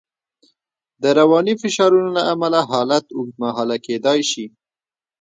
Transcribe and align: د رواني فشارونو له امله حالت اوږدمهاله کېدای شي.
د 1.01 1.03
رواني 1.19 1.53
فشارونو 1.61 2.09
له 2.17 2.21
امله 2.33 2.59
حالت 2.71 3.05
اوږدمهاله 3.17 3.77
کېدای 3.87 4.19
شي. 4.31 4.45